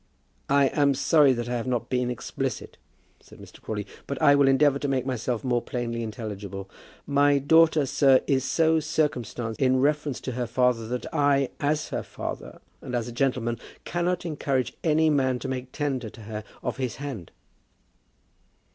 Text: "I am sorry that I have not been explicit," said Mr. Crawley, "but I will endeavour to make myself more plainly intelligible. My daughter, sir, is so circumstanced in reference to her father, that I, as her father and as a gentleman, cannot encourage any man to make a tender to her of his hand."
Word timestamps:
"I 0.49 0.69
am 0.69 0.95
sorry 0.95 1.31
that 1.33 1.47
I 1.47 1.53
have 1.55 1.67
not 1.67 1.87
been 1.91 2.09
explicit," 2.09 2.79
said 3.19 3.37
Mr. 3.37 3.61
Crawley, 3.61 3.85
"but 4.07 4.19
I 4.19 4.33
will 4.33 4.47
endeavour 4.47 4.79
to 4.79 4.87
make 4.87 5.05
myself 5.05 5.43
more 5.43 5.61
plainly 5.61 6.01
intelligible. 6.01 6.67
My 7.05 7.37
daughter, 7.37 7.85
sir, 7.85 8.21
is 8.25 8.43
so 8.43 8.79
circumstanced 8.79 9.61
in 9.61 9.79
reference 9.79 10.19
to 10.21 10.31
her 10.31 10.47
father, 10.47 10.87
that 10.87 11.05
I, 11.13 11.49
as 11.59 11.89
her 11.89 12.01
father 12.01 12.61
and 12.81 12.95
as 12.95 13.07
a 13.07 13.11
gentleman, 13.11 13.59
cannot 13.85 14.25
encourage 14.25 14.73
any 14.83 15.11
man 15.11 15.37
to 15.37 15.47
make 15.47 15.65
a 15.65 15.67
tender 15.67 16.09
to 16.09 16.21
her 16.21 16.43
of 16.63 16.77
his 16.77 16.95
hand." 16.95 17.29